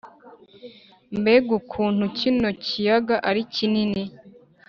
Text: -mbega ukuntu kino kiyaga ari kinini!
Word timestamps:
-mbega 1.19 1.49
ukuntu 1.59 2.03
kino 2.17 2.49
kiyaga 2.63 3.15
ari 3.29 3.41
kinini! 3.53 4.03